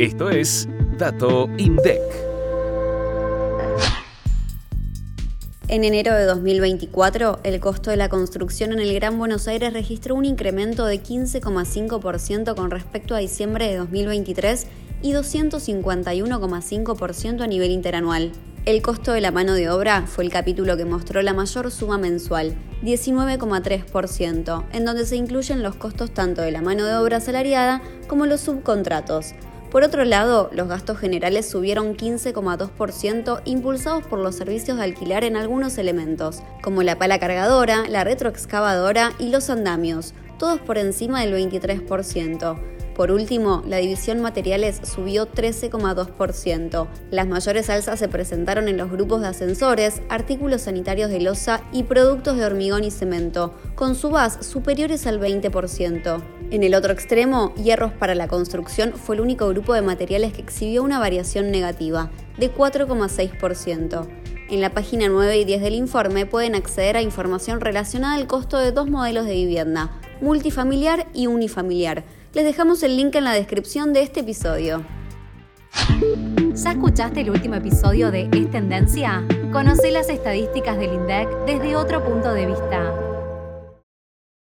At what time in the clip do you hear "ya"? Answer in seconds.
76.54-76.72